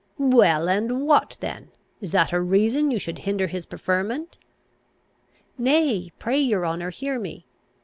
"Well, 0.17 0.67
and 0.67 1.05
what 1.05 1.37
then? 1.41 1.69
Is 2.01 2.11
that 2.11 2.31
a 2.33 2.41
reason 2.41 2.89
you 2.89 2.97
should 2.97 3.19
hinder 3.19 3.45
his 3.45 3.67
preferment?" 3.67 4.39
"Nay, 5.59 6.11
pray 6.17 6.39
your 6.39 6.65
honour, 6.65 6.89
hear 6.89 7.19
me. 7.19 7.45